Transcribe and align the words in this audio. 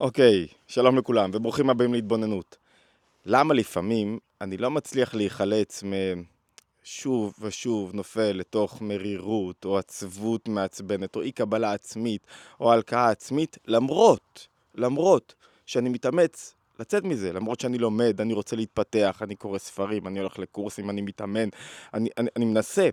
אוקיי, 0.00 0.46
שלום 0.66 0.98
לכולם 0.98 1.30
וברוכים 1.32 1.70
הבאים 1.70 1.94
להתבוננות. 1.94 2.56
למה 3.26 3.54
לפעמים 3.54 4.18
אני 4.40 4.56
לא 4.56 4.70
מצליח 4.70 5.14
להיחלץ 5.14 5.82
משוב 6.82 7.34
ושוב 7.40 7.94
נופל 7.94 8.32
לתוך 8.32 8.82
מרירות 8.82 9.64
או 9.64 9.78
עצבות 9.78 10.48
מעצבנת 10.48 11.16
או 11.16 11.22
אי 11.22 11.32
קבלה 11.32 11.72
עצמית 11.72 12.26
או 12.60 12.72
הלקאה 12.72 13.10
עצמית 13.10 13.58
למרות, 13.66 14.48
למרות 14.74 15.34
שאני 15.66 15.88
מתאמץ 15.88 16.54
לצאת 16.80 17.04
מזה, 17.04 17.32
למרות 17.32 17.60
שאני 17.60 17.78
לומד, 17.78 18.20
אני 18.20 18.32
רוצה 18.32 18.56
להתפתח, 18.56 19.18
אני 19.22 19.36
קורא 19.36 19.58
ספרים, 19.58 20.06
אני 20.06 20.18
הולך 20.18 20.38
לקורסים, 20.38 20.90
אני 20.90 21.00
מתאמן, 21.00 21.48
אני, 21.94 22.08
אני, 22.18 22.28
אני 22.36 22.44
מנסה. 22.44 22.88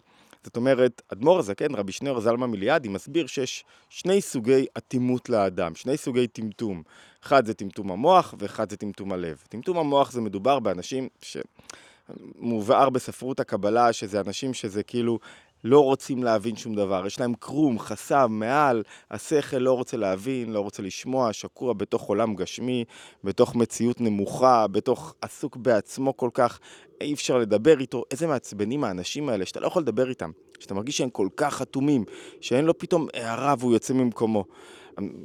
זאת 0.46 0.56
אומרת, 0.56 1.02
אדמו"ר 1.14 1.40
הזקן, 1.40 1.76
רבי 1.76 1.92
שניאור 1.92 2.22
זלמה 2.22 2.48
מיליאדי, 2.48 2.90
מסביר 2.90 3.28
שיש 3.28 3.66
שני 3.90 4.22
סוגי 4.22 4.66
אטימות 4.78 5.30
לאדם, 5.30 5.76
שני 5.76 5.98
סוגי 5.98 6.28
טמטום. 6.28 6.84
אחד 7.24 7.46
זה 7.46 7.54
טמטום 7.54 7.92
המוח 7.92 8.34
ואחד 8.40 8.70
זה 8.70 8.78
טמטום 8.78 9.12
הלב. 9.12 9.44
טמטום 9.50 9.78
המוח 9.78 10.12
זה 10.12 10.22
מדובר 10.22 10.60
באנשים 10.60 11.08
שמובהר 11.22 12.90
בספרות 12.90 13.40
הקבלה, 13.40 13.94
שזה 13.94 14.20
אנשים 14.20 14.54
שזה 14.54 14.84
כאילו 14.84 15.20
לא 15.66 15.80
רוצים 15.80 16.24
להבין 16.24 16.56
שום 16.56 16.76
דבר, 16.76 17.06
יש 17.08 17.20
להם 17.20 17.34
קרום, 17.40 17.80
חסם, 17.80 18.28
מעל, 18.30 18.84
השכל 19.12 19.58
לא 19.58 19.74
רוצה 19.74 19.98
להבין, 19.98 20.52
לא 20.52 20.60
רוצה 20.60 20.84
לשמוע, 20.84 21.34
שקוע 21.34 21.74
בתוך 21.74 22.04
עולם 22.04 22.36
גשמי, 22.36 22.84
בתוך 23.24 23.56
מציאות 23.56 24.02
נמוכה, 24.02 24.68
בתוך 24.68 25.16
עסוק 25.22 25.58
בעצמו 25.58 26.18
כל 26.18 26.30
כך, 26.34 26.60
אי 27.02 27.14
אפשר 27.14 27.38
לדבר 27.38 27.80
איתו. 27.80 28.04
איזה 28.12 28.28
מעצבנים 28.28 28.84
האנשים 28.84 29.30
האלה, 29.30 29.46
שאתה 29.46 29.60
לא 29.60 29.68
יכול 29.68 29.82
לדבר 29.82 30.10
איתם, 30.10 30.32
שאתה 30.60 30.74
מרגיש 30.74 30.98
שהם 30.98 31.10
כל 31.10 31.28
כך 31.38 31.62
אטומים, 31.62 32.04
שאין 32.42 32.66
לו 32.66 32.78
פתאום 32.78 33.08
הערה 33.14 33.56
והוא 33.60 33.74
יוצא 33.74 33.94
ממקומו. 33.94 34.44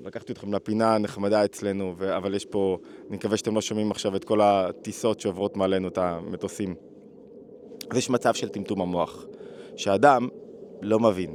לקחתי 0.05 0.33
אתכם 0.33 0.55
לפינה 0.55 0.95
הנחמדה 0.95 1.45
אצלנו, 1.45 1.95
ו... 1.99 2.17
אבל 2.17 2.35
יש 2.35 2.45
פה, 2.45 2.79
אני 3.09 3.17
מקווה 3.17 3.37
שאתם 3.37 3.55
לא 3.55 3.61
שומעים 3.61 3.91
עכשיו 3.91 4.17
את 4.17 4.25
כל 4.25 4.41
הטיסות 4.41 5.21
שעוברות 5.21 5.57
מעלינו, 5.57 5.89
את 5.89 5.99
המטוסים. 5.99 6.75
אז 7.91 7.97
יש 7.97 8.11
מצב 8.11 8.35
של 8.35 8.49
טמטום 8.49 8.81
המוח. 8.81 9.27
שאדם 9.81 10.29
לא 10.83 11.01
מבין, 11.01 11.35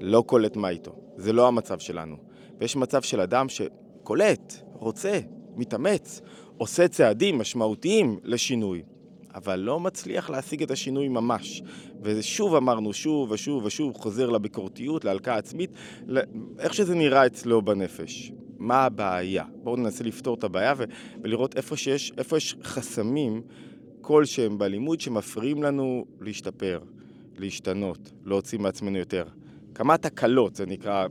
לא 0.00 0.24
קולט 0.26 0.56
מה 0.56 0.68
איתו. 0.68 0.94
זה 1.16 1.32
לא 1.32 1.48
המצב 1.48 1.78
שלנו. 1.78 2.16
ויש 2.58 2.76
מצב 2.76 3.02
של 3.02 3.20
אדם 3.20 3.46
שקולט, 3.48 4.54
רוצה, 4.72 5.20
מתאמץ, 5.56 6.20
עושה 6.56 6.88
צעדים 6.88 7.38
משמעותיים 7.38 8.18
לשינוי, 8.24 8.82
אבל 9.34 9.56
לא 9.60 9.80
מצליח 9.80 10.30
להשיג 10.30 10.62
את 10.62 10.70
השינוי 10.70 11.08
ממש. 11.08 11.62
ושוב 12.02 12.54
אמרנו, 12.54 12.92
שוב 12.92 13.30
ושוב 13.30 13.64
ושוב, 13.64 13.96
חוזר 13.96 14.30
לביקורתיות, 14.30 15.04
להלקאה 15.04 15.36
עצמית, 15.36 15.70
איך 16.58 16.74
שזה 16.74 16.94
נראה 16.94 17.26
אצלו 17.26 17.62
בנפש. 17.62 18.32
מה 18.58 18.84
הבעיה? 18.84 19.44
בואו 19.62 19.76
ננסה 19.76 20.04
לפתור 20.04 20.34
את 20.34 20.44
הבעיה 20.44 20.74
ולראות 21.22 21.56
איפה 21.56 21.76
שיש, 21.76 22.12
איפה 22.18 22.36
יש 22.36 22.56
חסמים 22.62 23.42
כלשהם 24.00 24.58
בלימוד 24.58 25.00
שמפריעים 25.00 25.62
לנו 25.62 26.04
להשתפר. 26.20 26.80
להשתנות, 27.40 28.12
להוציא 28.24 28.58
מעצמנו 28.58 28.98
יותר. 28.98 29.24
כמה 29.74 29.96
תקלות, 29.98 30.54
זה 30.54 30.66
נקרא, 30.66 31.06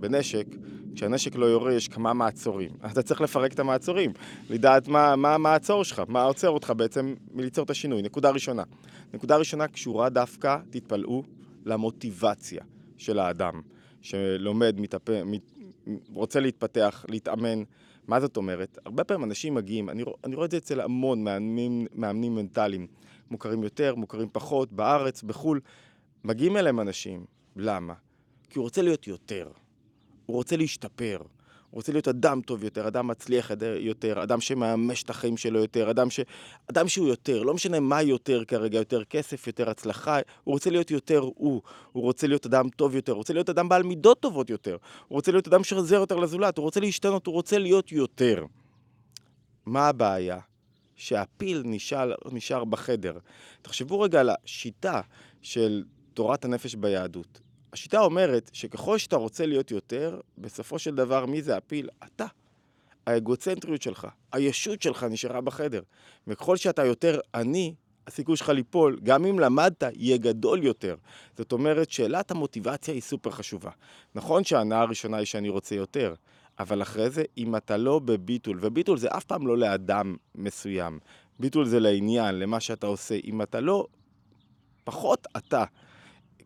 בנשק, 0.00 0.46
כשהנשק 0.94 1.36
לא 1.36 1.46
יורה 1.46 1.74
יש 1.74 1.88
כמה 1.88 2.12
מעצורים. 2.12 2.70
אתה 2.92 3.02
צריך 3.02 3.20
לפרק 3.20 3.52
את 3.52 3.58
המעצורים, 3.58 4.12
לדעת 4.50 4.88
מה, 4.88 5.16
מה 5.16 5.34
המעצור 5.34 5.84
שלך, 5.84 6.02
מה 6.08 6.22
עוצר 6.22 6.50
אותך 6.50 6.72
בעצם 6.76 7.14
מליצור 7.32 7.64
את 7.64 7.70
השינוי. 7.70 8.02
נקודה 8.02 8.30
ראשונה. 8.30 8.62
נקודה 9.14 9.36
ראשונה 9.36 9.68
קשורה 9.68 10.08
דווקא, 10.08 10.56
תתפלאו, 10.70 11.22
למוטיבציה 11.64 12.62
של 12.96 13.18
האדם, 13.18 13.60
שלומד, 14.00 14.80
מתאפ... 14.80 15.10
מת... 15.10 15.52
רוצה 16.12 16.40
להתפתח, 16.40 17.04
להתאמן. 17.08 17.62
מה 18.08 18.20
זאת 18.20 18.36
אומרת? 18.36 18.78
הרבה 18.84 19.04
פעמים 19.04 19.24
אנשים 19.24 19.54
מגיעים, 19.54 19.90
אני, 19.90 20.04
אני 20.24 20.34
רואה 20.34 20.46
את 20.46 20.50
זה 20.50 20.56
אצל 20.56 20.80
המון 20.80 21.24
מאמנים, 21.24 21.86
מאמנים 21.94 22.34
מנטליים. 22.34 22.86
מוכרים 23.30 23.62
יותר, 23.62 23.94
מוכרים 23.94 24.28
פחות, 24.32 24.72
בארץ, 24.72 25.22
בחו"ל. 25.22 25.60
מגיעים 26.24 26.56
אליהם 26.56 26.80
אנשים. 26.80 27.24
למה? 27.56 27.94
כי 28.50 28.58
הוא 28.58 28.64
רוצה 28.64 28.82
להיות 28.82 29.06
יותר. 29.06 29.48
הוא 30.26 30.36
רוצה 30.36 30.56
להשתפר. 30.56 31.18
רוצה 31.76 31.92
להיות 31.92 32.08
אדם 32.08 32.40
טוב 32.40 32.64
יותר, 32.64 32.88
אדם 32.88 33.06
מצליח 33.06 33.50
יותר, 33.78 34.22
אדם 34.22 34.40
שמאמש 34.40 35.02
את 35.02 35.10
החיים 35.10 35.36
שלו 35.36 35.58
יותר, 35.58 35.90
אדם, 35.90 36.10
ש... 36.10 36.20
אדם 36.70 36.88
שהוא 36.88 37.08
יותר, 37.08 37.42
לא 37.42 37.54
משנה 37.54 37.80
מה 37.80 38.02
יותר 38.02 38.44
כרגע, 38.44 38.78
יותר 38.78 39.04
כסף, 39.04 39.46
יותר 39.46 39.70
הצלחה, 39.70 40.18
הוא 40.44 40.52
רוצה 40.52 40.70
להיות 40.70 40.90
יותר 40.90 41.18
הוא, 41.18 41.62
הוא 41.92 42.02
רוצה 42.02 42.26
להיות 42.26 42.46
אדם 42.46 42.68
טוב 42.68 42.94
יותר, 42.94 43.12
הוא 43.12 43.18
רוצה 43.18 43.32
להיות 43.32 43.50
אדם 43.50 43.68
בעל 43.68 43.82
מידות 43.82 44.20
טובות 44.20 44.50
יותר, 44.50 44.76
הוא 45.08 45.16
רוצה 45.16 45.32
להיות 45.32 45.48
אדם 45.48 45.64
שעוזר 45.64 45.96
יותר 45.96 46.16
לזולת, 46.16 46.58
הוא 46.58 46.64
רוצה 46.64 46.80
להשתנות, 46.80 47.26
הוא 47.26 47.34
רוצה 47.34 47.58
להיות 47.58 47.92
יותר. 47.92 48.44
מה 49.66 49.88
הבעיה? 49.88 50.38
שהפיל 50.96 51.62
נשאר, 51.64 52.12
נשאר 52.32 52.64
בחדר. 52.64 53.18
תחשבו 53.62 54.00
רגע 54.00 54.20
על 54.20 54.30
השיטה 54.30 55.00
של 55.42 55.84
תורת 56.14 56.44
הנפש 56.44 56.74
ביהדות. 56.74 57.40
השיטה 57.72 58.00
אומרת 58.00 58.50
שככל 58.52 58.98
שאתה 58.98 59.16
רוצה 59.16 59.46
להיות 59.46 59.70
יותר, 59.70 60.20
בסופו 60.38 60.78
של 60.78 60.94
דבר 60.94 61.26
מי 61.26 61.42
זה 61.42 61.56
הפיל? 61.56 61.88
אתה. 62.04 62.26
האגוצנטריות 63.06 63.82
שלך, 63.82 64.06
הישות 64.32 64.82
שלך 64.82 65.02
נשארה 65.02 65.40
בחדר. 65.40 65.82
וככל 66.26 66.56
שאתה 66.56 66.84
יותר 66.84 67.20
עני, 67.34 67.74
הסיכוי 68.06 68.36
שלך 68.36 68.48
ליפול, 68.48 68.98
גם 69.02 69.26
אם 69.26 69.38
למדת, 69.38 69.82
יהיה 69.92 70.16
גדול 70.16 70.64
יותר. 70.64 70.96
זאת 71.36 71.52
אומרת, 71.52 71.90
שאלת 71.90 72.30
המוטיבציה 72.30 72.94
היא 72.94 73.02
סופר 73.02 73.30
חשובה. 73.30 73.70
נכון 74.14 74.44
שההנאה 74.44 74.80
הראשונה 74.80 75.16
היא 75.16 75.26
שאני 75.26 75.48
רוצה 75.48 75.74
יותר, 75.74 76.14
אבל 76.58 76.82
אחרי 76.82 77.10
זה, 77.10 77.22
אם 77.38 77.56
אתה 77.56 77.76
לא 77.76 77.98
בביטול, 77.98 78.58
וביטול 78.62 78.98
זה 78.98 79.08
אף 79.08 79.24
פעם 79.24 79.46
לא 79.46 79.58
לאדם 79.58 80.16
מסוים, 80.34 80.98
ביטול 81.40 81.66
זה 81.66 81.80
לעניין, 81.80 82.38
למה 82.38 82.60
שאתה 82.60 82.86
עושה, 82.86 83.18
אם 83.24 83.42
אתה 83.42 83.60
לא 83.60 83.86
פחות 84.84 85.26
אתה, 85.36 85.64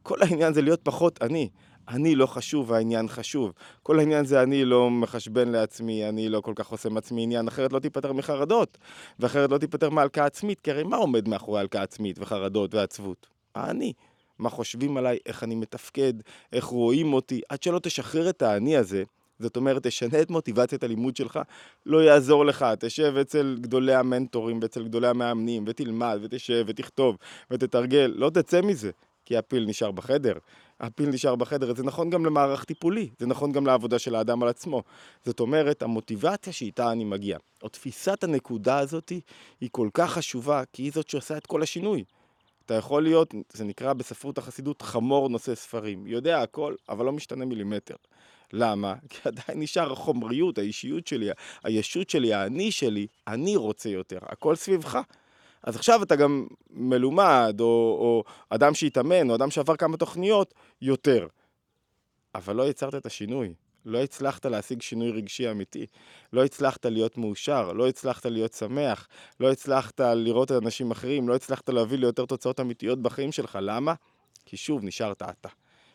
כל 0.03 0.22
העניין 0.22 0.55
זה 0.55 0.62
להיות 0.62 0.81
פחות 0.83 1.22
אני. 1.22 1.49
אני 1.88 2.15
לא 2.15 2.27
חשוב, 2.27 2.72
העניין 2.72 3.09
חשוב. 3.09 3.53
כל 3.83 3.99
העניין 3.99 4.25
זה 4.25 4.43
אני 4.43 4.65
לא 4.65 4.91
מחשבן 4.91 5.49
לעצמי, 5.49 6.09
אני 6.09 6.28
לא 6.28 6.41
כל 6.41 6.53
כך 6.56 6.69
עושה 6.69 6.88
מעצמי 6.88 7.22
עניין, 7.22 7.49
אחרת 7.49 7.72
לא 7.72 7.78
תיפטר 7.78 8.12
מחרדות, 8.12 8.78
ואחרת 9.19 9.50
לא 9.50 9.59
תיפטר 9.59 9.91
מהלקאה 9.91 10.25
עצמית, 10.27 10.61
כי 10.61 10.71
הרי 10.71 10.83
מה 10.83 10.97
עומד 10.97 11.28
מאחורי 11.28 11.61
הלקאה 11.61 11.83
עצמית 11.83 12.19
וחרדות 12.19 12.75
ועצבות? 12.75 13.27
האני. 13.55 13.93
מה 14.38 14.50
חושבים 14.50 14.97
עליי, 14.97 15.19
איך 15.27 15.43
אני 15.43 15.55
מתפקד, 15.55 16.12
איך 16.53 16.65
רואים 16.65 17.12
אותי, 17.12 17.41
עד 17.49 17.62
שלא 17.62 17.78
תשחרר 17.78 18.31
את 18.31 18.43
האני 18.43 18.77
הזה, 18.77 19.03
זאת 19.38 19.56
אומרת, 19.56 19.87
תשנה 19.87 20.21
את 20.21 20.31
מוטיבציית 20.31 20.82
הלימוד 20.82 21.17
שלך, 21.17 21.38
לא 21.87 22.03
יעזור 22.03 22.44
לך, 22.44 22.67
תשב 22.78 23.15
אצל 23.21 23.56
גדולי 23.61 23.94
המנטורים 23.94 24.59
ואצל 24.62 24.84
גדולי 24.84 25.09
המאמנים, 25.09 25.65
ותלמד, 25.67 26.19
ותשב, 26.22 26.65
ותכתוב, 26.67 27.17
ותתרגל, 27.50 28.12
לא 28.17 28.31
תצא 28.31 28.61
מזה, 28.61 28.91
כי 29.31 29.37
הפיל 29.37 29.65
נשאר 29.67 29.91
בחדר. 29.91 30.33
הפיל 30.81 31.09
נשאר 31.09 31.37
בחדר, 31.37 31.75
זה 31.75 31.83
נכון 31.83 32.11
גם 32.11 32.27
למערך 32.27 32.65
טיפולי, 32.65 33.09
זה 33.19 33.27
נכון 33.27 33.53
גם 33.53 33.67
לעבודה 33.67 33.99
של 33.99 34.15
האדם 34.15 34.43
על 34.43 34.49
עצמו. 34.49 34.83
זאת 35.25 35.41
אומרת, 35.41 35.83
המוטיבציה 35.83 36.53
שאיתה 36.53 36.93
אני 36.93 37.05
מגיע, 37.05 37.39
או 37.63 37.69
תפיסת 37.69 38.25
הנקודה 38.25 38.79
הזאת, 38.79 39.13
היא 39.61 39.69
כל 39.73 39.89
כך 39.95 40.11
חשובה, 40.13 40.63
כי 40.73 40.83
היא 40.83 40.93
זאת 40.95 41.09
שעושה 41.09 41.37
את 41.37 41.47
כל 41.47 41.63
השינוי. 41.63 42.05
אתה 42.67 42.75
יכול 42.75 43.03
להיות, 43.03 43.35
זה 43.53 43.65
נקרא 43.65 43.93
בספרות 43.93 44.39
החסידות, 44.39 44.83
חמור 44.83 45.29
נושא 45.29 45.55
ספרים. 45.55 46.07
יודע 46.07 46.43
הכל, 46.43 46.75
אבל 46.89 47.05
לא 47.05 47.12
משתנה 47.12 47.45
מילימטר. 47.45 47.97
למה? 48.53 48.95
כי 49.09 49.19
עדיין 49.25 49.61
נשאר 49.61 49.93
החומריות, 49.93 50.59
האישיות 50.59 51.07
שלי, 51.07 51.29
הישות 51.65 52.11
שלי, 52.11 52.35
האני 52.35 52.73
שלי, 52.73 53.07
אני 53.27 53.57
רוצה 53.57 53.89
יותר, 53.89 54.19
הכל 54.23 54.57
סביבך. 54.57 54.99
אז 55.62 55.76
עכשיו 55.76 56.03
אתה 56.03 56.16
גם 56.16 56.47
מלומד, 56.71 57.56
או, 57.60 57.66
או 58.00 58.25
אדם 58.50 58.75
שהתאמן, 58.75 59.31
או 59.31 59.34
אדם 59.34 59.50
שעבר 59.50 59.76
כמה 59.76 59.97
תוכניות, 59.97 60.54
יותר. 60.82 61.26
אבל 62.34 62.56
לא 62.56 62.69
יצרת 62.69 62.94
את 62.94 63.06
השינוי. 63.06 63.54
לא 63.84 63.99
הצלחת 63.99 64.47
להשיג 64.47 64.82
שינוי 64.82 65.10
רגשי 65.10 65.50
אמיתי. 65.50 65.87
לא 66.32 66.44
הצלחת 66.44 66.87
להיות 66.87 67.19
מאושר, 67.19 67.73
לא 67.73 67.88
הצלחת 67.88 68.26
להיות 68.26 68.52
שמח, 68.52 69.08
לא 69.40 69.52
הצלחת 69.52 70.00
לראות 70.00 70.52
את 70.52 70.62
אנשים 70.62 70.90
אחרים, 70.90 71.29
לא 71.29 71.35
הצלחת 71.35 71.69
להביא 71.69 71.99
ליותר 71.99 72.26
תוצאות 72.26 72.61
אמיתיות 72.61 73.02
בחיים 73.02 73.32
שלך. 73.32 73.58
למה? 73.62 73.94
כי 74.46 74.56
שוב, 74.56 74.85
נשארת 74.85 75.23
אתה. 75.23 75.49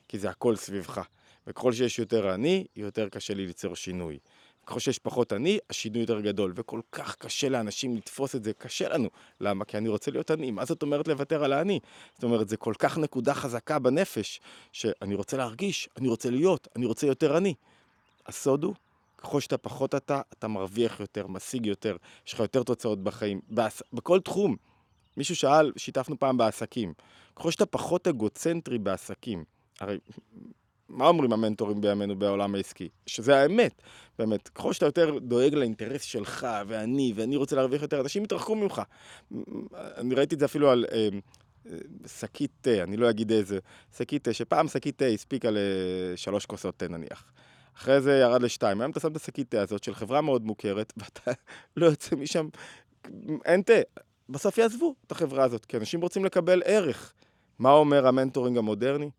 כי 0.08 0.20
זה 0.20 0.30
הכל 0.30 0.56
סביבך. 0.56 1.02
וככל 1.48 1.72
שיש 1.72 2.00
יותר 2.00 2.34
אני, 2.34 2.66
יותר 2.76 3.10
קשה 3.10 3.34
לי 3.34 3.46
ליצור 3.46 3.76
שינוי. 3.76 4.20
ככל 4.66 4.80
שיש 4.80 5.00
פחות 5.00 5.34
אני, 5.34 5.60
השינוי 5.70 6.02
יותר 6.02 6.22
גדול. 6.22 6.54
וכל 6.56 6.82
כך 6.92 7.16
קשה 7.16 7.50
לאנשים 7.50 7.96
לתפוס 7.96 8.36
את 8.36 8.44
זה, 8.44 8.54
קשה 8.54 8.90
לנו. 8.90 9.10
למה? 9.42 9.66
כי 9.66 9.78
אני 9.78 9.90
רוצה 9.90 10.12
להיות 10.12 10.32
אני. 10.32 10.52
מה 10.52 10.66
זאת 10.66 10.82
אומרת 10.82 11.08
לוותר 11.08 11.44
על 11.44 11.54
האני? 11.54 11.80
זאת 12.14 12.24
אומרת, 12.24 12.50
זה 12.50 12.58
כל 12.58 12.74
כך 12.80 12.98
נקודה 12.98 13.34
חזקה 13.34 13.80
בנפש, 13.80 14.42
שאני 14.72 15.16
רוצה 15.16 15.38
להרגיש, 15.38 15.90
אני 15.98 16.08
רוצה 16.08 16.30
להיות, 16.30 16.68
אני 16.76 16.86
רוצה 16.86 17.08
יותר 17.08 17.38
אני. 17.38 17.54
הסוד 18.26 18.64
הוא, 18.64 18.74
ככל 19.18 19.40
שאתה 19.40 19.58
פחות 19.58 19.96
אתה, 19.96 20.22
אתה 20.34 20.48
מרוויח 20.48 21.00
יותר, 21.00 21.28
משיג 21.28 21.66
יותר, 21.66 21.98
יש 22.28 22.34
לך 22.34 22.40
יותר 22.40 22.64
תוצאות 22.64 23.04
בחיים, 23.04 23.42
בעס... 23.50 23.82
בכל 23.94 24.20
תחום. 24.20 24.56
מישהו 25.18 25.36
שאל, 25.36 25.72
שיתפנו 25.78 26.20
פעם 26.20 26.38
בעסקים, 26.38 26.94
ככל 27.36 27.52
שאתה 27.52 27.66
פחות 27.66 28.08
אגוצנטרי 28.08 28.78
בעסקים, 28.78 29.44
הרי 29.80 29.98
מה 30.90 31.08
אומרים 31.08 31.34
המנטורים 31.34 31.82
בימינו 31.82 32.16
בעולם 32.16 32.56
העסקי? 32.56 32.90
שזה 33.06 33.38
האמת, 33.38 33.82
באמת. 34.20 34.48
ככל 34.48 34.74
שאתה 34.74 34.86
יותר 34.86 35.20
דואג 35.20 35.54
לאינטרס 35.54 36.02
שלך, 36.02 36.48
ואני, 36.68 37.14
ואני 37.16 37.36
רוצה 37.36 37.56
להרוויח 37.56 37.82
יותר, 37.82 38.02
אנשים 38.02 38.24
יתרחקו 38.24 38.56
ממך. 38.56 38.82
אני 39.76 40.16
ראיתי 40.16 40.36
את 40.36 40.40
זה 40.40 40.46
אפילו 40.46 40.72
על 40.72 40.86
אה, 40.92 41.10
אה, 41.66 41.78
שקית 42.08 42.52
תה, 42.62 42.84
אני 42.84 42.98
לא 42.98 43.10
אגיד 43.10 43.32
איזה, 43.32 43.60
שקית 43.98 44.24
תה, 44.24 44.34
שפעם 44.34 44.68
שקית 44.68 44.98
תה 44.98 45.06
הספיקה 45.06 45.50
לשלוש 45.52 46.46
כוסות 46.46 46.78
תה 46.78 46.88
נניח. 46.88 47.26
אחרי 47.78 48.02
זה 48.02 48.18
ירד 48.18 48.42
לשתיים. 48.42 48.82
היום 48.82 48.92
אתה 48.92 49.00
שם 49.00 49.12
את 49.12 49.16
השקית 49.16 49.50
תה 49.50 49.62
הזאת 49.62 49.84
של 49.84 49.96
חברה 49.96 50.22
מאוד 50.22 50.46
מוכרת, 50.46 50.94
ואתה 50.98 51.32
לא 51.78 51.86
יוצא 51.86 52.16
משם, 52.16 52.48
אין 53.46 53.62
תה. 53.62 53.74
בסוף 54.30 54.58
יעזבו 54.58 54.96
את 55.08 55.12
החברה 55.12 55.44
הזאת, 55.44 55.66
כי 55.66 55.78
אנשים 55.78 56.02
רוצים 56.02 56.26
לקבל 56.26 56.62
ערך. 56.66 57.14
מה 57.60 57.72
אומר 57.72 58.08
המנטורינג 58.08 58.58
המודרני? 58.58 59.10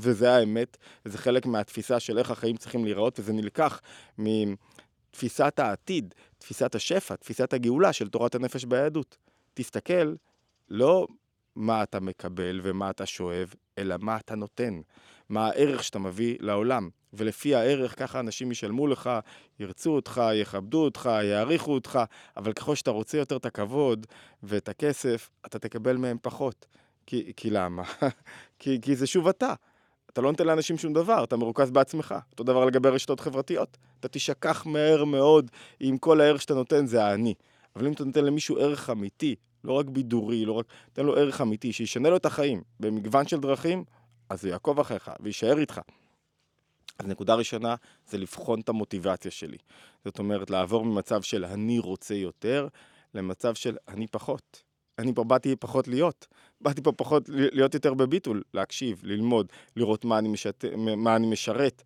וזה 0.00 0.32
האמת, 0.34 0.76
וזה 1.06 1.18
חלק 1.18 1.46
מהתפיסה 1.46 2.00
של 2.00 2.18
איך 2.18 2.30
החיים 2.30 2.56
צריכים 2.56 2.84
להיראות, 2.84 3.20
וזה 3.20 3.32
נלקח 3.32 3.80
מתפיסת 4.18 5.58
העתיד, 5.58 6.14
תפיסת 6.38 6.74
השפע, 6.74 7.16
תפיסת 7.16 7.52
הגאולה 7.52 7.92
של 7.92 8.08
תורת 8.08 8.34
הנפש 8.34 8.64
ביהדות. 8.64 9.16
תסתכל, 9.54 10.14
לא 10.68 11.06
מה 11.56 11.82
אתה 11.82 12.00
מקבל 12.00 12.60
ומה 12.62 12.90
אתה 12.90 13.06
שואב, 13.06 13.54
אלא 13.78 13.94
מה 14.00 14.16
אתה 14.16 14.34
נותן, 14.34 14.80
מה 15.28 15.46
הערך 15.46 15.84
שאתה 15.84 15.98
מביא 15.98 16.36
לעולם. 16.40 16.88
ולפי 17.12 17.54
הערך 17.54 17.98
ככה 17.98 18.20
אנשים 18.20 18.52
ישלמו 18.52 18.86
לך, 18.86 19.10
ירצו 19.60 19.90
אותך, 19.90 20.22
יכבדו 20.34 20.84
אותך, 20.84 21.10
יעריכו 21.22 21.74
אותך, 21.74 21.98
אבל 22.36 22.52
ככל 22.52 22.74
שאתה 22.74 22.90
רוצה 22.90 23.18
יותר 23.18 23.36
את 23.36 23.46
הכבוד 23.46 24.06
ואת 24.42 24.68
הכסף, 24.68 25.30
אתה 25.46 25.58
תקבל 25.58 25.96
מהם 25.96 26.16
פחות. 26.22 26.66
כי, 27.06 27.32
כי 27.36 27.50
למה? 27.50 27.82
כי, 28.58 28.80
כי 28.82 28.96
זה 28.96 29.06
שוב 29.06 29.28
אתה. 29.28 29.54
אתה 30.12 30.20
לא 30.20 30.30
נותן 30.30 30.46
לאנשים 30.46 30.78
שום 30.78 30.92
דבר, 30.92 31.24
אתה 31.24 31.36
מרוכז 31.36 31.70
בעצמך. 31.70 32.14
אותו 32.30 32.44
דבר 32.44 32.64
לגבי 32.64 32.88
רשתות 32.88 33.20
חברתיות. 33.20 33.78
אתה 34.00 34.08
תשכח 34.08 34.66
מהר 34.66 35.04
מאוד 35.04 35.50
אם 35.80 35.96
כל 36.00 36.20
הערך 36.20 36.42
שאתה 36.42 36.54
נותן 36.54 36.86
זה 36.86 37.04
האני. 37.04 37.34
אבל 37.76 37.86
אם 37.86 37.92
אתה 37.92 38.04
נותן 38.04 38.24
למישהו 38.24 38.58
ערך 38.58 38.90
אמיתי, 38.90 39.34
לא 39.64 39.72
רק 39.72 39.86
בידורי, 39.86 40.44
לא 40.44 40.52
רק... 40.52 40.66
תן 40.92 41.06
לו 41.06 41.16
ערך 41.16 41.40
אמיתי, 41.40 41.72
שישנה 41.72 42.10
לו 42.10 42.16
את 42.16 42.26
החיים 42.26 42.62
במגוון 42.80 43.26
של 43.28 43.40
דרכים, 43.40 43.84
אז 44.28 44.44
הוא 44.44 44.52
יעקוב 44.52 44.80
אחריך 44.80 45.10
ויישאר 45.20 45.58
איתך. 45.58 45.80
אז 46.98 47.06
נקודה 47.06 47.34
ראשונה 47.34 47.74
זה 48.06 48.18
לבחון 48.18 48.60
את 48.60 48.68
המוטיבציה 48.68 49.30
שלי. 49.30 49.58
זאת 50.04 50.18
אומרת, 50.18 50.50
לעבור 50.50 50.84
ממצב 50.84 51.22
של 51.22 51.44
אני 51.44 51.78
רוצה 51.78 52.14
יותר, 52.14 52.68
למצב 53.14 53.54
של 53.54 53.76
אני 53.88 54.06
פחות. 54.06 54.62
אני 54.98 55.14
פה 55.14 55.24
באתי 55.24 55.56
פחות 55.56 55.88
להיות. 55.88 56.26
באתי 56.60 56.82
פה 56.82 56.92
פחות 56.92 57.22
להיות 57.28 57.74
יותר 57.74 57.94
בביטול, 57.94 58.42
להקשיב, 58.54 59.00
ללמוד, 59.04 59.46
לראות 59.76 60.04
מה 60.04 60.18
אני, 60.18 60.28
משת... 60.28 60.64
מה 60.96 61.16
אני 61.16 61.26
משרת. 61.26 61.82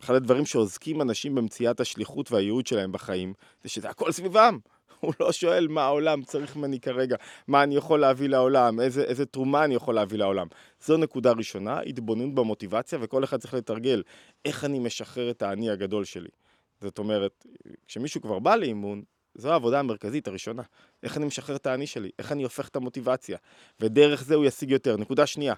אחד 0.00 0.14
הדברים 0.14 0.46
שעוזקים 0.46 1.00
אנשים 1.00 1.34
במציאת 1.34 1.80
השליחות 1.80 2.32
והייעוד 2.32 2.66
שלהם 2.66 2.92
בחיים, 2.92 3.32
זה 3.62 3.68
שזה 3.68 3.88
הכל 3.90 4.12
סביבם. 4.12 4.58
הוא 5.00 5.12
לא 5.20 5.32
שואל 5.32 5.68
מה 5.68 5.82
העולם 5.82 6.22
צריך 6.22 6.56
ממני 6.56 6.80
כרגע, 6.80 7.16
מה 7.48 7.62
אני 7.62 7.76
יכול 7.76 8.00
להביא 8.00 8.28
לעולם, 8.28 8.80
איזה, 8.80 9.02
איזה 9.02 9.26
תרומה 9.26 9.64
אני 9.64 9.74
יכול 9.74 9.94
להביא 9.94 10.18
לעולם. 10.18 10.46
זו 10.80 10.96
נקודה 10.96 11.32
ראשונה, 11.32 11.80
התבוננות 11.80 12.34
במוטיבציה, 12.34 12.98
וכל 13.02 13.24
אחד 13.24 13.40
צריך 13.40 13.54
לתרגל 13.54 14.02
איך 14.44 14.64
אני 14.64 14.78
משחרר 14.78 15.30
את 15.30 15.42
האני 15.42 15.70
הגדול 15.70 16.04
שלי. 16.04 16.28
זאת 16.80 16.98
אומרת, 16.98 17.44
כשמישהו 17.86 18.20
כבר 18.20 18.38
בא 18.38 18.56
לאימון, 18.56 19.02
זו 19.34 19.52
העבודה 19.52 19.80
המרכזית 19.80 20.28
הראשונה. 20.28 20.62
איך 21.02 21.16
אני 21.16 21.26
משחרר 21.26 21.56
את 21.56 21.66
האני 21.66 21.86
שלי, 21.86 22.10
איך 22.18 22.32
אני 22.32 22.42
הופך 22.42 22.68
את 22.68 22.76
המוטיבציה, 22.76 23.38
ודרך 23.80 24.24
זה 24.24 24.34
הוא 24.34 24.44
ישיג 24.44 24.70
יותר. 24.70 24.96
נקודה 24.96 25.26
שנייה, 25.26 25.54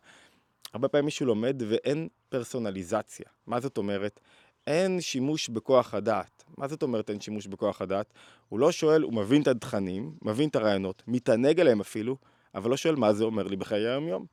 הרבה 0.72 0.88
פעמים 0.88 1.04
מישהו 1.04 1.26
לומד 1.26 1.62
ואין 1.68 2.08
פרסונליזציה. 2.28 3.26
מה 3.46 3.60
זאת 3.60 3.78
אומרת? 3.78 4.20
אין 4.66 5.00
שימוש 5.00 5.48
בכוח 5.48 5.94
הדעת. 5.94 6.44
מה 6.58 6.68
זאת 6.68 6.82
אומרת 6.82 7.10
אין 7.10 7.20
שימוש 7.20 7.46
בכוח 7.46 7.82
הדעת? 7.82 8.14
הוא 8.48 8.58
לא 8.58 8.72
שואל, 8.72 9.02
הוא 9.02 9.12
מבין 9.12 9.42
את 9.42 9.46
התכנים, 9.46 10.12
מבין 10.22 10.48
את 10.48 10.56
הרעיונות, 10.56 11.02
מתענג 11.06 11.60
עליהם 11.60 11.80
אפילו, 11.80 12.16
אבל 12.54 12.70
לא 12.70 12.76
שואל 12.76 12.94
מה 12.94 13.12
זה 13.12 13.24
אומר 13.24 13.42
לי 13.42 13.56
בחיי 13.56 13.88
היום-יום. 13.88 14.26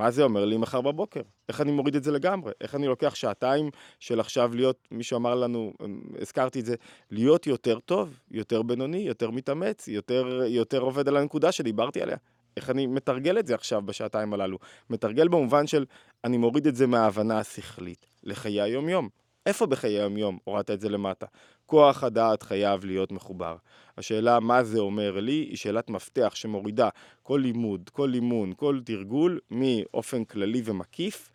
מה 0.00 0.10
זה 0.10 0.22
אומר 0.22 0.44
לי 0.44 0.56
מחר 0.56 0.80
בבוקר? 0.80 1.20
איך 1.48 1.60
אני 1.60 1.72
מוריד 1.72 1.96
את 1.96 2.04
זה 2.04 2.12
לגמרי? 2.12 2.52
איך 2.60 2.74
אני 2.74 2.86
לוקח 2.86 3.14
שעתיים 3.14 3.70
של 3.98 4.20
עכשיו 4.20 4.54
להיות, 4.54 4.88
מישהו 4.90 5.16
אמר 5.16 5.34
לנו, 5.34 5.72
הזכרתי 6.20 6.60
את 6.60 6.66
זה, 6.66 6.74
להיות 7.10 7.46
יותר 7.46 7.78
טוב, 7.78 8.20
יותר 8.30 8.62
בינוני, 8.62 8.98
יותר 8.98 9.30
מתאמץ, 9.30 9.88
יותר, 9.88 10.42
יותר 10.46 10.80
עובד 10.80 11.08
על 11.08 11.16
הנקודה 11.16 11.52
שדיברתי 11.52 12.02
עליה. 12.02 12.16
איך 12.56 12.70
אני 12.70 12.86
מתרגל 12.86 13.38
את 13.38 13.46
זה 13.46 13.54
עכשיו 13.54 13.82
בשעתיים 13.82 14.34
הללו? 14.34 14.58
מתרגל 14.90 15.28
במובן 15.28 15.66
של 15.66 15.84
אני 16.24 16.36
מוריד 16.36 16.66
את 16.66 16.76
זה 16.76 16.86
מההבנה 16.86 17.38
השכלית 17.38 18.06
לחיי 18.24 18.60
היום-יום. 18.60 19.08
איפה 19.50 19.66
בחיי 19.66 19.98
היום-יום 19.98 20.38
הורדת 20.44 20.70
את 20.70 20.80
זה 20.80 20.88
למטה? 20.88 21.26
כוח 21.66 22.04
הדעת 22.04 22.42
חייב 22.42 22.84
להיות 22.84 23.12
מחובר. 23.12 23.56
השאלה 23.98 24.40
מה 24.40 24.64
זה 24.64 24.78
אומר 24.78 25.20
לי 25.20 25.32
היא 25.32 25.56
שאלת 25.56 25.90
מפתח 25.90 26.32
שמורידה 26.34 26.88
כל 27.22 27.40
לימוד, 27.42 27.90
כל 27.92 28.14
אימון, 28.14 28.52
כל 28.56 28.80
תרגול 28.84 29.40
מאופן 29.50 30.24
כללי 30.24 30.62
ומקיף, 30.64 31.30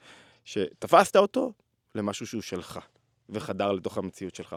שתפסת 0.45 1.15
אותו 1.15 1.53
למשהו 1.95 2.27
שהוא 2.27 2.41
שלך 2.41 2.79
וחדר 3.29 3.71
לתוך 3.71 3.97
המציאות 3.97 4.35
שלך. 4.35 4.55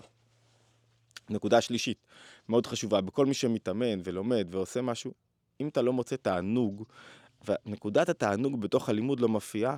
נקודה 1.31 1.61
שלישית, 1.61 2.07
מאוד 2.49 2.67
חשובה, 2.67 3.01
בכל 3.01 3.27
מי 3.27 3.35
שמתאמן 3.35 4.01
ולומד 4.05 4.49
ועושה 4.51 4.83
משהו, 4.83 5.13
אם 5.61 5.69
אתה 5.69 5.83
לא 5.83 5.93
מוצא 5.93 6.17
תענוג, 6.17 6.85
ונקודת 7.49 8.09
התענוג 8.09 8.61
בתוך 8.61 8.89
הלימוד 8.89 9.21
לא 9.21 9.29
מופיעה, 9.29 9.77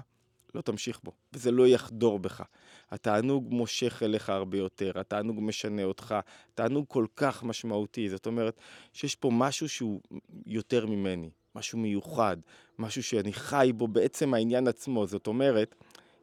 לא 0.54 0.60
תמשיך 0.60 1.00
בו, 1.04 1.12
וזה 1.32 1.50
לא 1.50 1.66
יחדור 1.66 2.18
בך. 2.18 2.42
התענוג 2.90 3.46
מושך 3.50 4.02
אליך 4.02 4.30
הרבה 4.30 4.58
יותר, 4.58 5.00
התענוג 5.00 5.36
משנה 5.40 5.84
אותך, 5.84 6.14
תענוג 6.54 6.84
כל 6.88 7.06
כך 7.16 7.42
משמעותי, 7.42 8.08
זאת 8.08 8.26
אומרת 8.26 8.60
שיש 8.92 9.14
פה 9.14 9.30
משהו 9.32 9.68
שהוא 9.68 10.00
יותר 10.46 10.86
ממני, 10.86 11.30
משהו 11.54 11.78
מיוחד, 11.78 12.36
משהו 12.78 13.02
שאני 13.02 13.32
חי 13.32 13.72
בו 13.76 13.88
בעצם 13.88 14.34
העניין 14.34 14.68
עצמו, 14.68 15.06
זאת 15.06 15.26
אומרת, 15.26 15.74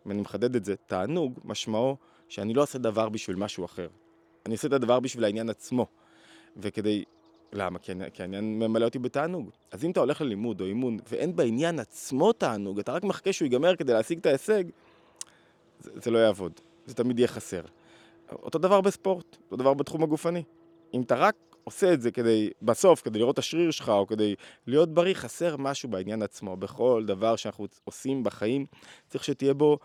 אם 0.05 0.11
אני 0.11 0.21
מחדד 0.21 0.55
את 0.55 0.65
זה, 0.65 0.75
תענוג 0.75 1.39
משמעו 1.43 1.97
שאני 2.29 2.53
לא 2.53 2.61
עושה 2.61 2.77
דבר 2.77 3.09
בשביל 3.09 3.35
משהו 3.35 3.65
אחר, 3.65 3.87
אני 4.45 4.53
עושה 4.53 4.67
את 4.67 4.73
הדבר 4.73 4.99
בשביל 4.99 5.23
העניין 5.23 5.49
עצמו, 5.49 5.87
וכדי 6.57 7.03
למה? 7.53 7.79
כי, 7.79 7.91
כי 8.13 8.21
העניין 8.21 8.59
ממלא 8.59 8.85
אותי 8.85 8.99
בתענוג. 8.99 9.49
אז 9.71 9.85
אם 9.85 9.91
אתה 9.91 9.99
הולך 9.99 10.21
ללימוד 10.21 10.61
או 10.61 10.65
אימון 10.65 10.97
ואין 11.09 11.35
בעניין 11.35 11.79
עצמו 11.79 12.33
תענוג, 12.33 12.79
אתה 12.79 12.91
רק 12.91 13.03
מחכה 13.03 13.33
שהוא 13.33 13.45
ייגמר 13.45 13.75
כדי 13.75 13.93
להשיג 13.93 14.19
את 14.19 14.25
ההישג, 14.25 14.63
זה, 15.79 15.91
זה 15.95 16.11
לא 16.11 16.17
יעבוד. 16.17 16.51
זה 16.85 16.95
תמיד 16.95 17.19
יהיה 17.19 17.27
חסר. 17.27 17.61
אותו 18.31 18.59
דבר 18.59 18.81
בספורט, 18.81 19.37
אותו 19.45 19.55
דבר 19.55 19.73
בתחום 19.73 20.03
הגופני. 20.03 20.43
אם 20.93 21.01
אתה 21.01 21.15
רק 21.15 21.35
עושה 21.63 21.93
את 21.93 22.01
זה 22.01 22.11
כדי, 22.11 22.49
בסוף, 22.61 23.01
כדי 23.01 23.19
לראות 23.19 23.33
את 23.33 23.39
השריר 23.39 23.71
שלך 23.71 23.89
או 23.89 24.07
כדי 24.07 24.35
להיות 24.67 24.93
בריא, 24.93 25.13
חסר 25.13 25.57
משהו 25.57 25.89
בעניין 25.89 26.21
עצמו. 26.21 26.57
בכל 26.57 27.03
דבר 27.07 27.35
שאנחנו 27.35 27.67
עושים 27.83 28.23
בחיים, 28.23 28.65
צריך 29.07 29.23
שתהיה 29.23 29.53
בו, 29.53 29.77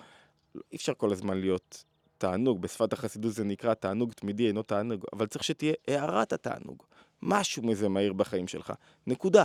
אי 0.55 0.77
אפשר 0.77 0.95
כל 0.95 1.13
הזמן 1.13 1.41
להיות 1.41 1.85
תענוג, 2.19 2.63
בשפת 2.63 2.93
החסידות 2.93 3.33
זה 3.33 3.45
נקרא 3.45 3.75
תענוג 3.75 4.13
תמידי 4.13 4.47
אינו 4.47 4.63
תענוג, 4.63 5.05
אבל 5.13 5.27
צריך 5.27 5.45
שתהיה 5.45 5.73
הערת 5.89 6.33
התענוג. 6.33 6.83
משהו 7.23 7.63
מזה 7.63 7.89
מהיר 7.89 8.13
בחיים 8.13 8.49
שלך. 8.49 8.73
נקודה. 9.07 9.45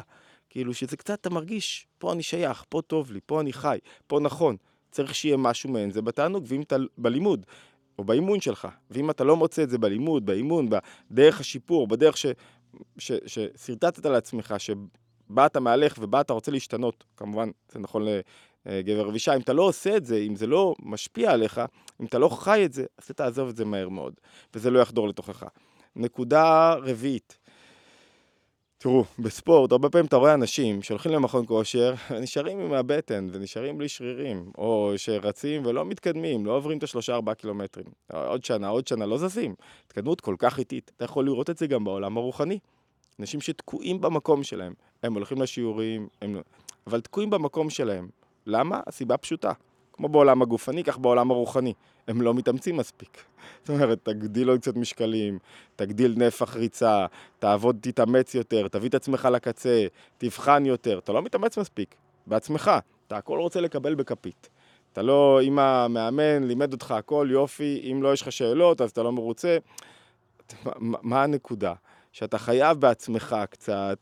כאילו 0.49 0.73
שזה 0.73 0.97
קצת 0.97 1.21
אתה 1.21 1.29
מרגיש, 1.29 1.87
פה 1.97 2.13
אני 2.13 2.23
שייך, 2.23 2.63
פה 2.69 2.81
טוב 2.87 3.11
לי, 3.11 3.19
פה 3.25 3.41
אני 3.41 3.53
חי, 3.53 3.77
פה 4.07 4.19
נכון. 4.19 4.55
צריך 4.91 5.15
שיהיה 5.15 5.37
משהו 5.37 5.69
מעין 5.69 5.91
זה 5.91 6.01
בתענוג, 6.01 6.45
ואם 6.47 6.61
אתה 6.61 6.75
בלימוד, 6.97 7.45
או 7.99 8.03
באימון 8.03 8.41
שלך, 8.41 8.67
ואם 8.91 9.09
אתה 9.09 9.23
לא 9.23 9.35
מוצא 9.35 9.63
את 9.63 9.69
זה 9.69 9.77
בלימוד, 9.77 10.25
באימון, 10.25 10.69
בדרך 11.11 11.39
השיפור, 11.39 11.87
בדרך 11.87 12.17
ש, 12.17 12.25
ש, 12.97 13.11
ששרטטת 13.25 14.05
לעצמך, 14.05 14.55
שבה 14.57 15.45
אתה 15.45 15.59
מהלך 15.59 15.95
ובה 15.99 16.21
אתה 16.21 16.33
רוצה 16.33 16.51
להשתנות, 16.51 17.03
כמובן, 17.17 17.49
זה 17.71 17.79
נכון 17.79 18.05
לגבר 18.65 19.09
אבישי, 19.09 19.35
אם 19.35 19.41
אתה 19.41 19.53
לא 19.53 19.63
עושה 19.63 19.97
את 19.97 20.05
זה, 20.05 20.17
אם 20.17 20.35
זה 20.35 20.47
לא 20.47 20.75
משפיע 20.79 21.31
עליך, 21.31 21.61
אם 22.01 22.05
אתה 22.05 22.17
לא 22.17 22.29
חי 22.29 22.65
את 22.65 22.73
זה, 22.73 22.85
אז 22.97 23.03
אתה 23.03 23.13
תעזוב 23.13 23.49
את 23.49 23.55
זה 23.55 23.65
מהר 23.65 23.89
מאוד, 23.89 24.13
וזה 24.55 24.71
לא 24.71 24.79
יחדור 24.79 25.07
לתוכך. 25.07 25.43
נקודה 25.95 26.73
רביעית, 26.73 27.37
תראו, 28.79 29.03
בספורט, 29.19 29.71
הרבה 29.71 29.89
פעמים 29.89 30.05
אתה 30.05 30.15
רואה 30.15 30.33
אנשים 30.33 30.81
שהולכים 30.81 31.11
למכון 31.11 31.45
כושר, 31.45 31.93
נשארים 32.21 32.59
עם 32.59 32.73
הבטן 32.73 33.27
ונשארים 33.31 33.77
בלי 33.77 33.89
שרירים, 33.89 34.51
או 34.57 34.93
שרצים 34.97 35.65
ולא 35.65 35.85
מתקדמים, 35.85 36.45
לא 36.45 36.51
עוברים 36.51 36.77
את 36.77 36.83
השלושה 36.83 37.13
ארבעה 37.15 37.35
קילומטרים. 37.35 37.85
עוד 38.07 38.43
שנה, 38.43 38.67
עוד 38.67 38.87
שנה, 38.87 39.05
לא 39.05 39.17
זזים. 39.17 39.55
התקדמות 39.87 40.21
כל 40.21 40.35
כך 40.39 40.59
איטית. 40.59 40.91
אתה 40.95 41.05
יכול 41.05 41.25
לראות 41.25 41.49
את 41.49 41.57
זה 41.57 41.67
גם 41.67 41.83
בעולם 41.83 42.17
הרוחני. 42.17 42.59
אנשים 43.19 43.41
שתקועים 43.41 44.01
במקום 44.01 44.43
שלהם. 44.43 44.73
הם 45.03 45.13
הולכים 45.13 45.41
לשיעורים, 45.41 46.07
הם... 46.21 46.41
אבל 46.87 47.01
תקועים 47.01 47.29
במקום 47.29 47.69
שלהם. 47.69 48.07
למה? 48.45 48.81
הסיבה 48.87 49.17
פשוטה. 49.17 49.51
כמו 49.97 50.09
בעולם 50.09 50.41
הגופני, 50.41 50.83
כך 50.83 50.97
בעולם 50.97 51.31
הרוחני. 51.31 51.73
הם 52.07 52.21
לא 52.21 52.33
מתאמצים 52.33 52.77
מספיק. 52.77 53.23
זאת 53.63 53.69
אומרת, 53.69 53.99
תגדיל 54.03 54.49
עוד 54.49 54.59
קצת 54.59 54.75
משקלים, 54.75 55.39
תגדיל 55.75 56.13
נפח 56.17 56.55
ריצה, 56.55 57.05
תעבוד, 57.39 57.77
תתאמץ 57.81 58.35
יותר, 58.35 58.67
תביא 58.67 58.89
את 58.89 58.95
עצמך 58.95 59.27
לקצה, 59.31 59.87
תבחן 60.17 60.65
יותר. 60.65 60.97
אתה 60.97 61.13
לא 61.13 61.21
מתאמץ 61.21 61.57
מספיק, 61.57 61.95
בעצמך. 62.27 62.71
אתה 63.07 63.17
הכל 63.17 63.39
רוצה 63.39 63.61
לקבל 63.61 63.95
בכפית. 63.95 64.49
אתה 64.93 65.01
לא, 65.01 65.39
אם 65.43 65.59
המאמן 65.59 66.43
לימד 66.43 66.73
אותך 66.73 66.91
הכל 66.91 67.27
יופי, 67.31 67.91
אם 67.91 68.03
לא 68.03 68.13
יש 68.13 68.21
לך 68.21 68.31
שאלות 68.31 68.81
אז 68.81 68.89
אתה 68.89 69.03
לא 69.03 69.11
מרוצה. 69.11 69.57
מה, 70.81 71.23
הנקודה? 71.23 71.73
שאתה 72.11 72.37
חייב 72.37 72.77
בעצמך 72.77 73.35
קצת 73.49 73.97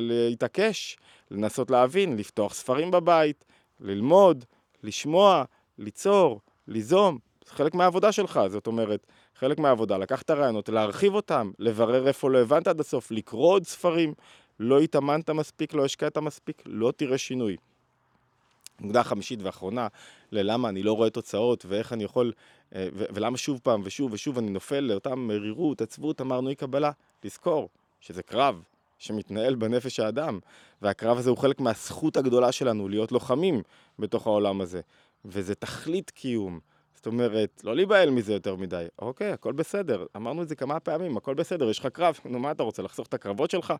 להתעקש, 0.00 0.96
לנסות 1.30 1.70
להבין, 1.70 2.16
לפתוח 2.16 2.54
ספרים 2.54 2.90
בבית, 2.90 3.44
ללמוד, 3.80 4.44
לשמוע, 4.86 5.44
ליצור, 5.78 6.40
ליזום. 6.68 7.18
זה 7.46 7.52
חלק 7.52 7.74
מהעבודה 7.74 8.12
שלך, 8.12 8.40
זאת 8.48 8.66
אומרת, 8.66 9.06
חלק 9.34 9.58
מהעבודה, 9.58 9.98
לקחת 9.98 10.24
את 10.24 10.30
הרעיונות, 10.30 10.68
להרחיב 10.68 11.14
אותם, 11.14 11.50
לברר 11.58 12.08
איפה 12.08 12.30
לא 12.30 12.38
הבנת 12.38 12.68
עד 12.68 12.80
הסוף, 12.80 13.10
לקרוא 13.10 13.52
עוד 13.52 13.66
ספרים, 13.66 14.14
לא 14.60 14.80
התאמנת 14.80 15.30
מספיק, 15.30 15.74
לא 15.74 15.84
השקעת 15.84 16.18
מספיק, 16.18 16.62
לא 16.66 16.92
תראה 16.96 17.18
שינוי. 17.18 17.56
נקודה 18.80 19.02
חמישית 19.02 19.42
ואחרונה, 19.42 19.88
ללמה 20.32 20.68
אני 20.68 20.82
לא 20.82 20.92
רואה 20.92 21.10
תוצאות 21.10 21.64
ואיך 21.68 21.92
אני 21.92 22.04
יכול, 22.04 22.32
אה, 22.74 22.88
ולמה 22.92 23.38
שוב 23.38 23.60
פעם 23.62 23.80
ושוב 23.84 24.12
ושוב 24.12 24.38
אני 24.38 24.50
נופל 24.50 24.80
לאותה 24.80 25.14
מרירות, 25.14 25.80
עצבות, 25.80 26.20
אמרנו 26.20 26.50
אי 26.50 26.54
קבלה, 26.54 26.90
לזכור 27.24 27.68
שזה 28.00 28.22
קרב 28.22 28.62
שמתנהל 28.98 29.54
בנפש 29.54 30.00
האדם, 30.00 30.38
והקרב 30.82 31.18
הזה 31.18 31.30
הוא 31.30 31.38
חלק 31.38 31.60
מהזכות 31.60 32.16
הגדולה 32.16 32.52
שלנו 32.52 32.88
להיות 32.88 33.12
לוחמים 33.12 33.62
בתוך 33.98 34.26
העולם 34.26 34.60
הזה, 34.60 34.80
וזה 35.24 35.54
תכלית 35.54 36.10
קיום. 36.10 36.60
זאת 36.94 37.06
אומרת, 37.06 37.60
לא 37.64 37.76
להיבהל 37.76 38.10
מזה 38.10 38.32
יותר 38.32 38.56
מדי. 38.56 38.86
אוקיי, 38.98 39.30
הכל 39.30 39.52
בסדר. 39.52 40.06
אמרנו 40.16 40.42
את 40.42 40.48
זה 40.48 40.56
כמה 40.56 40.80
פעמים, 40.80 41.16
הכל 41.16 41.34
בסדר, 41.34 41.70
יש 41.70 41.78
לך 41.78 41.86
קרב. 41.86 42.18
נו, 42.24 42.38
מה 42.38 42.50
אתה 42.50 42.62
רוצה, 42.62 42.82
לחסוך 42.82 43.06
את 43.06 43.14
הקרבות 43.14 43.50
שלך? 43.50 43.74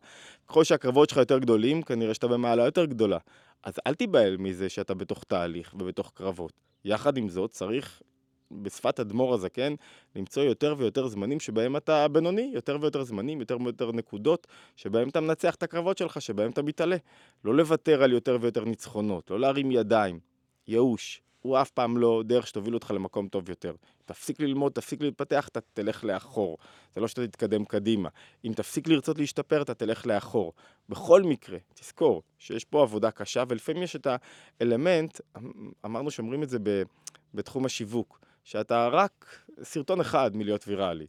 ככל 0.47 0.63
שהקרבות 0.63 1.09
שלך 1.09 1.17
יותר 1.17 1.39
גדולים, 1.39 1.81
כנראה 1.81 2.13
שאתה 2.13 2.27
במעלה 2.27 2.65
יותר 2.65 2.85
גדולה. 2.85 3.17
אז 3.63 3.73
אל 3.87 3.93
תיבהל 3.93 4.37
מזה 4.37 4.69
שאתה 4.69 4.93
בתוך 4.93 5.23
תהליך 5.23 5.73
ובתוך 5.79 6.11
קרבות. 6.13 6.53
יחד 6.85 7.17
עם 7.17 7.29
זאת, 7.29 7.51
צריך 7.51 8.01
בשפת 8.51 8.99
אדמו"ר 8.99 9.33
הזקן, 9.33 9.73
למצוא 10.15 10.43
יותר 10.43 10.75
ויותר 10.77 11.07
זמנים 11.07 11.39
שבהם 11.39 11.77
אתה 11.77 12.07
בינוני, 12.07 12.51
יותר 12.53 12.77
ויותר 12.81 13.03
זמנים, 13.03 13.39
יותר 13.39 13.57
ויותר 13.61 13.91
נקודות, 13.91 14.47
שבהם 14.75 15.09
אתה 15.09 15.21
מנצח 15.21 15.55
את 15.55 15.63
הקרבות 15.63 15.97
שלך, 15.97 16.21
שבהם 16.21 16.51
אתה 16.51 16.61
מתעלה. 16.61 16.97
לא 17.45 17.55
לוותר 17.55 18.03
על 18.03 18.13
יותר 18.13 18.37
ויותר 18.41 18.65
ניצחונות, 18.65 19.29
לא 19.29 19.39
להרים 19.39 19.71
ידיים. 19.71 20.19
ייאוש, 20.67 21.21
הוא 21.41 21.61
אף 21.61 21.71
פעם 21.71 21.97
לא 21.97 22.23
דרך 22.25 22.47
שתוביל 22.47 22.73
אותך 22.73 22.91
למקום 22.91 23.27
טוב 23.27 23.49
יותר. 23.49 23.73
תפסיק 24.05 24.39
ללמוד, 24.39 24.71
תפסיק 24.71 25.01
להתפתח, 25.01 25.47
אתה 25.47 25.59
תלך 25.73 26.03
לאחור. 26.03 26.57
זה 26.95 27.01
לא 27.01 27.07
שאתה 27.07 27.27
תתקדם 27.27 27.65
קדימה. 27.65 28.09
אם 28.45 28.53
תפסיק 28.55 28.87
לרצות 28.87 29.17
להשתפר, 29.17 29.61
אתה 29.61 29.73
תלך 29.73 30.07
לאחור. 30.07 30.53
בכל 30.89 31.23
מקרה, 31.23 31.57
תזכור 31.73 32.23
שיש 32.39 32.65
פה 32.65 32.81
עבודה 32.81 33.11
קשה, 33.11 33.43
ולפעמים 33.49 33.83
יש 33.83 33.95
את 33.95 34.07
האלמנט, 34.61 35.21
אמ, 35.37 35.71
אמרנו 35.85 36.11
שאומרים 36.11 36.43
את 36.43 36.49
זה 36.49 36.57
בתחום 37.33 37.65
השיווק, 37.65 38.19
שאתה 38.47 38.87
רק 38.87 39.43
סרטון 39.63 40.01
אחד 40.01 40.31
מלהיות 40.35 40.67
ויראלי. 40.67 41.07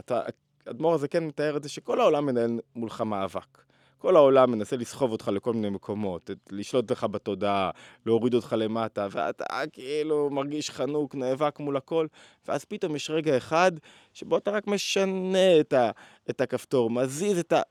אתה, 0.00 0.22
אדמו"ר 0.64 0.94
הזה 0.94 1.08
כן 1.08 1.26
מתאר 1.26 1.56
את 1.56 1.62
זה 1.62 1.68
שכל 1.68 2.00
העולם 2.00 2.26
מנהל 2.26 2.60
מולך 2.76 3.00
מאבק. 3.00 3.58
כל 3.98 4.16
העולם 4.16 4.50
מנסה 4.50 4.76
לסחוב 4.76 5.12
אותך 5.12 5.28
לכל 5.28 5.52
מיני 5.52 5.70
מקומות, 5.70 6.30
לשלוט 6.50 6.90
לך 6.90 7.04
בתודעה, 7.04 7.70
להוריד 8.06 8.34
אותך 8.34 8.54
למטה, 8.58 9.06
ואתה 9.10 9.44
כאילו 9.72 10.30
מרגיש 10.30 10.70
חנוק, 10.70 11.14
נאבק 11.14 11.60
מול 11.60 11.76
הכל, 11.76 12.06
ואז 12.48 12.64
פתאום 12.64 12.96
יש 12.96 13.10
רגע 13.10 13.36
אחד 13.36 13.72
שבו 14.12 14.38
אתה 14.38 14.50
רק 14.50 14.66
משנה 14.66 15.60
את, 15.60 15.72
ה, 15.72 15.90
את 16.30 16.40
הכפתור, 16.40 16.90
מזיז 16.90 17.38
את 17.38 17.52
ה... 17.52 17.62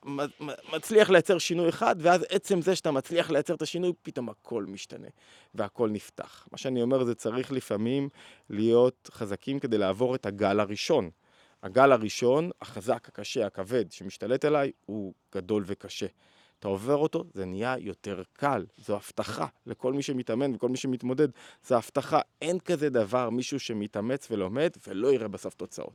מצליח 0.74 1.10
לייצר 1.10 1.38
שינוי 1.38 1.69
אחד, 1.69 1.96
ואז 2.00 2.25
עצם 2.29 2.62
זה 2.62 2.75
שאתה 2.75 2.91
מצליח 2.91 3.29
לייצר 3.29 3.53
את 3.53 3.62
השינוי, 3.62 3.93
פתאום 4.01 4.29
הכל 4.29 4.65
משתנה, 4.67 5.07
והכל 5.55 5.89
נפתח. 5.89 6.48
מה 6.51 6.57
שאני 6.57 6.81
אומר 6.81 7.03
זה 7.03 7.15
צריך 7.15 7.51
לפעמים 7.51 8.10
להיות 8.50 9.10
חזקים 9.13 9.60
כדי 9.60 9.77
לעבור 9.77 10.15
את 10.15 10.25
הגל 10.25 10.60
הראשון. 10.60 11.10
הגל 11.63 11.91
הראשון, 11.91 12.49
החזק, 12.61 13.07
הקשה, 13.07 13.47
הכבד, 13.47 13.91
שמשתלט 13.91 14.45
עליי, 14.45 14.71
הוא 14.85 15.13
גדול 15.35 15.63
וקשה. 15.65 16.07
אתה 16.59 16.67
עובר 16.67 16.95
אותו, 16.95 17.23
זה 17.33 17.45
נהיה 17.45 17.75
יותר 17.79 18.23
קל. 18.33 18.65
זו 18.77 18.95
הבטחה 18.95 19.45
לכל 19.65 19.93
מי 19.93 20.03
שמתאמן 20.03 20.55
וכל 20.55 20.69
מי 20.69 20.77
שמתמודד. 20.77 21.27
זו 21.67 21.75
הבטחה. 21.75 22.19
אין 22.41 22.59
כזה 22.59 22.89
דבר, 22.89 23.29
מישהו 23.29 23.59
שמתאמץ 23.59 24.27
ולומד 24.31 24.69
ולא 24.87 25.13
יראה 25.13 25.27
בסוף 25.27 25.53
תוצאות. 25.53 25.93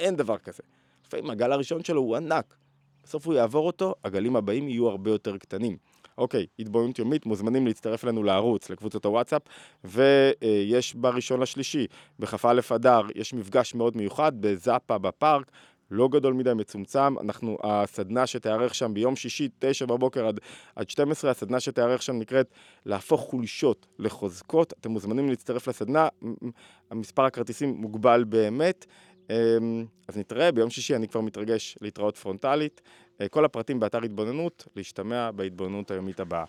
אין 0.00 0.16
דבר 0.16 0.38
כזה. 0.38 0.62
לפעמים 1.06 1.30
הגל 1.30 1.52
הראשון 1.52 1.84
שלו 1.84 2.00
הוא 2.00 2.16
ענק. 2.16 2.56
בסוף 3.04 3.26
הוא 3.26 3.34
יעבור 3.34 3.66
אותו, 3.66 3.94
הגלים 4.04 4.36
הבאים 4.36 4.68
יהיו 4.68 4.88
הרבה 4.88 5.10
יותר 5.10 5.38
קטנים. 5.38 5.76
אוקיי, 6.18 6.46
התבוננות 6.58 6.98
יומית, 6.98 7.26
מוזמנים 7.26 7.66
להצטרף 7.66 8.04
אלינו 8.04 8.22
לערוץ, 8.22 8.70
לקבוצות 8.70 9.04
הוואטסאפ, 9.04 9.42
ויש 9.84 10.94
בראשון 10.94 11.40
לשלישי, 11.40 11.86
בכ"א 12.18 12.60
אדר, 12.74 13.00
יש 13.14 13.34
מפגש 13.34 13.74
מאוד 13.74 13.96
מיוחד 13.96 14.32
בזאפה 14.40 14.98
בפארק. 14.98 15.50
לא 15.90 16.08
גדול 16.08 16.34
מדי, 16.34 16.54
מצומצם. 16.54 17.18
אנחנו, 17.20 17.58
הסדנה 17.62 18.26
שתיארך 18.26 18.74
שם 18.74 18.94
ביום 18.94 19.16
שישי, 19.16 19.48
תשע 19.58 19.86
בבוקר 19.86 20.26
עד, 20.26 20.40
עד 20.76 20.90
12, 20.90 21.30
הסדנה 21.30 21.60
שתיארך 21.60 22.02
שם 22.02 22.18
נקראת 22.18 22.54
להפוך 22.86 23.20
חולשות 23.20 23.86
לחוזקות. 23.98 24.72
אתם 24.80 24.90
מוזמנים 24.90 25.28
להצטרף 25.28 25.68
לסדנה, 25.68 26.08
המספר 26.90 27.24
הכרטיסים 27.24 27.68
מוגבל 27.70 28.24
באמת. 28.24 28.86
אמ, 29.30 29.86
אז 30.08 30.16
נתראה, 30.16 30.52
ביום 30.52 30.70
שישי 30.70 30.96
אני 30.96 31.08
כבר 31.08 31.20
מתרגש 31.20 31.78
להתראות 31.80 32.16
פרונטלית. 32.16 32.80
אה, 33.20 33.28
כל 33.28 33.44
הפרטים 33.44 33.80
באתר 33.80 34.02
התבוננות, 34.02 34.68
להשתמע 34.76 35.30
בהתבוננות 35.30 35.90
היומית 35.90 36.20
הבאה. 36.20 36.44